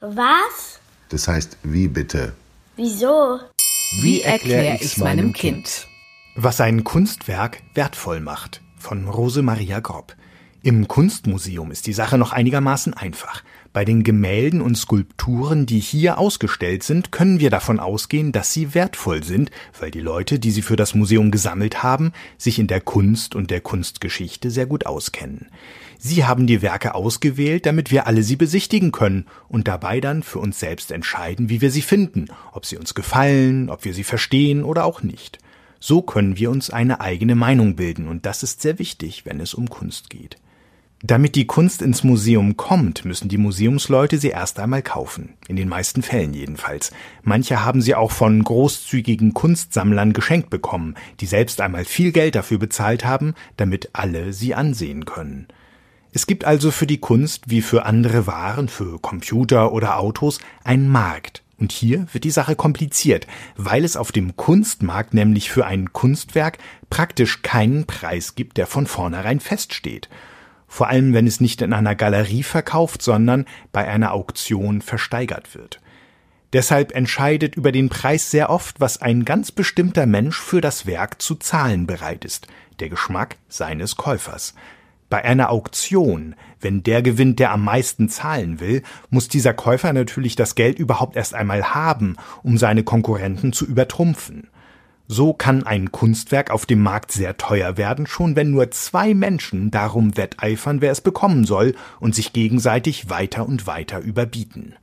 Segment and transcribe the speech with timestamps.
[0.00, 0.80] Was?
[1.10, 2.32] Das heißt, wie bitte?
[2.76, 3.38] Wieso?
[4.00, 5.86] Wie erkläre ich's meinem Kind?
[6.36, 8.62] Was ein Kunstwerk wertvoll macht.
[8.78, 10.16] Von Rose Maria Grob.
[10.62, 13.42] Im Kunstmuseum ist die Sache noch einigermaßen einfach.
[13.72, 18.74] Bei den Gemälden und Skulpturen, die hier ausgestellt sind, können wir davon ausgehen, dass sie
[18.74, 22.80] wertvoll sind, weil die Leute, die sie für das Museum gesammelt haben, sich in der
[22.80, 25.50] Kunst und der Kunstgeschichte sehr gut auskennen.
[25.98, 30.40] Sie haben die Werke ausgewählt, damit wir alle sie besichtigen können und dabei dann für
[30.40, 34.64] uns selbst entscheiden, wie wir sie finden, ob sie uns gefallen, ob wir sie verstehen
[34.64, 35.38] oder auch nicht.
[35.78, 39.54] So können wir uns eine eigene Meinung bilden und das ist sehr wichtig, wenn es
[39.54, 40.38] um Kunst geht.
[41.02, 45.30] Damit die Kunst ins Museum kommt, müssen die Museumsleute sie erst einmal kaufen.
[45.48, 46.92] In den meisten Fällen jedenfalls.
[47.22, 52.58] Manche haben sie auch von großzügigen Kunstsammlern geschenkt bekommen, die selbst einmal viel Geld dafür
[52.58, 55.48] bezahlt haben, damit alle sie ansehen können.
[56.12, 60.88] Es gibt also für die Kunst wie für andere Waren, für Computer oder Autos, einen
[60.88, 61.42] Markt.
[61.58, 63.26] Und hier wird die Sache kompliziert,
[63.56, 66.58] weil es auf dem Kunstmarkt nämlich für ein Kunstwerk
[66.90, 70.10] praktisch keinen Preis gibt, der von vornherein feststeht.
[70.72, 75.80] Vor allem, wenn es nicht in einer Galerie verkauft, sondern bei einer Auktion versteigert wird.
[76.52, 81.20] Deshalb entscheidet über den Preis sehr oft, was ein ganz bestimmter Mensch für das Werk
[81.20, 82.46] zu zahlen bereit ist,
[82.78, 84.54] der Geschmack seines Käufers.
[85.08, 90.36] Bei einer Auktion, wenn der gewinnt, der am meisten zahlen will, muss dieser Käufer natürlich
[90.36, 94.46] das Geld überhaupt erst einmal haben, um seine Konkurrenten zu übertrumpfen.
[95.12, 99.72] So kann ein Kunstwerk auf dem Markt sehr teuer werden, schon wenn nur zwei Menschen
[99.72, 104.76] darum wetteifern, wer es bekommen soll und sich gegenseitig weiter und weiter überbieten.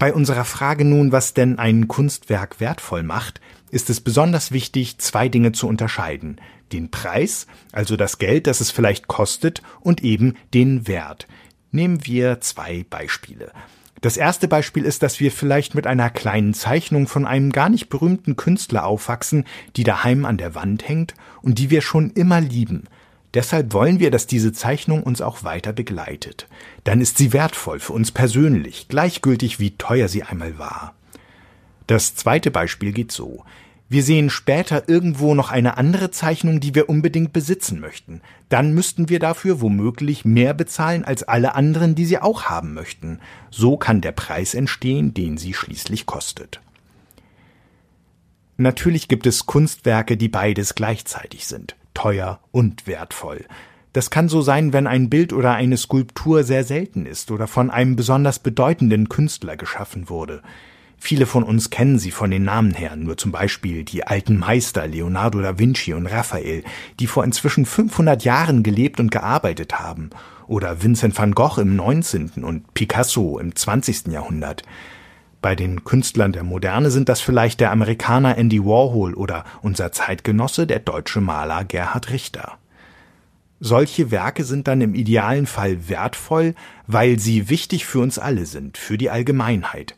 [0.00, 5.28] Bei unserer Frage nun, was denn ein Kunstwerk wertvoll macht, ist es besonders wichtig, zwei
[5.28, 6.40] Dinge zu unterscheiden.
[6.72, 11.28] Den Preis, also das Geld, das es vielleicht kostet, und eben den Wert.
[11.70, 13.52] Nehmen wir zwei Beispiele.
[14.04, 17.88] Das erste Beispiel ist, dass wir vielleicht mit einer kleinen Zeichnung von einem gar nicht
[17.88, 22.84] berühmten Künstler aufwachsen, die daheim an der Wand hängt und die wir schon immer lieben.
[23.32, 26.48] Deshalb wollen wir, dass diese Zeichnung uns auch weiter begleitet.
[26.84, 30.94] Dann ist sie wertvoll für uns persönlich, gleichgültig wie teuer sie einmal war.
[31.86, 33.42] Das zweite Beispiel geht so.
[33.94, 38.22] Wir sehen später irgendwo noch eine andere Zeichnung, die wir unbedingt besitzen möchten.
[38.48, 43.20] Dann müssten wir dafür womöglich mehr bezahlen als alle anderen, die sie auch haben möchten.
[43.52, 46.60] So kann der Preis entstehen, den sie schließlich kostet.
[48.56, 53.44] Natürlich gibt es Kunstwerke, die beides gleichzeitig sind, teuer und wertvoll.
[53.92, 57.70] Das kann so sein, wenn ein Bild oder eine Skulptur sehr selten ist oder von
[57.70, 60.42] einem besonders bedeutenden Künstler geschaffen wurde.
[61.06, 64.86] Viele von uns kennen sie von den Namen her, nur zum Beispiel die alten Meister
[64.86, 66.64] Leonardo da Vinci und Raphael,
[66.98, 70.08] die vor inzwischen 500 Jahren gelebt und gearbeitet haben,
[70.46, 72.42] oder Vincent van Gogh im 19.
[72.42, 74.06] und Picasso im 20.
[74.06, 74.62] Jahrhundert.
[75.42, 80.66] Bei den Künstlern der Moderne sind das vielleicht der Amerikaner Andy Warhol oder unser Zeitgenosse
[80.66, 82.56] der deutsche Maler Gerhard Richter.
[83.60, 86.54] Solche Werke sind dann im idealen Fall wertvoll,
[86.86, 89.96] weil sie wichtig für uns alle sind, für die Allgemeinheit,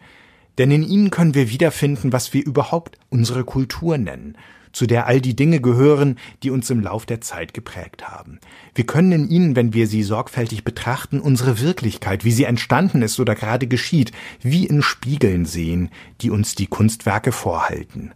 [0.59, 4.37] denn in ihnen können wir wiederfinden, was wir überhaupt unsere Kultur nennen,
[4.72, 8.41] zu der all die Dinge gehören, die uns im Lauf der Zeit geprägt haben.
[8.75, 13.19] Wir können in ihnen, wenn wir sie sorgfältig betrachten, unsere Wirklichkeit, wie sie entstanden ist
[13.19, 14.12] oder gerade geschieht,
[14.43, 15.89] wie in Spiegeln sehen,
[16.21, 18.12] die uns die Kunstwerke vorhalten.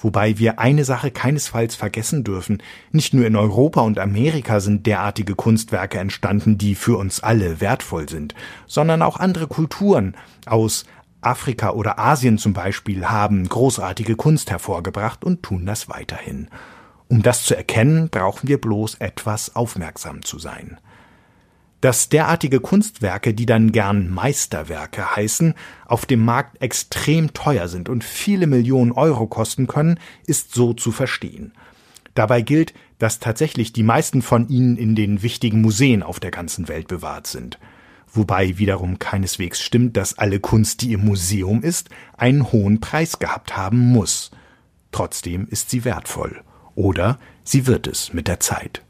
[0.00, 2.62] Wobei wir eine Sache keinesfalls vergessen dürfen.
[2.92, 8.08] Nicht nur in Europa und Amerika sind derartige Kunstwerke entstanden, die für uns alle wertvoll
[8.08, 8.36] sind,
[8.68, 10.14] sondern auch andere Kulturen
[10.46, 10.84] aus
[11.20, 16.48] Afrika oder Asien zum Beispiel haben großartige Kunst hervorgebracht und tun das weiterhin.
[17.08, 20.78] Um das zu erkennen, brauchen wir bloß etwas aufmerksam zu sein.
[21.80, 25.54] Dass derartige Kunstwerke, die dann gern Meisterwerke heißen,
[25.86, 30.92] auf dem Markt extrem teuer sind und viele Millionen Euro kosten können, ist so zu
[30.92, 31.52] verstehen.
[32.14, 36.68] Dabei gilt, dass tatsächlich die meisten von ihnen in den wichtigen Museen auf der ganzen
[36.68, 37.58] Welt bewahrt sind
[38.12, 43.56] wobei wiederum keineswegs stimmt, dass alle Kunst, die im Museum ist, einen hohen Preis gehabt
[43.56, 44.30] haben muss.
[44.92, 46.42] Trotzdem ist sie wertvoll.
[46.74, 48.82] Oder sie wird es mit der Zeit.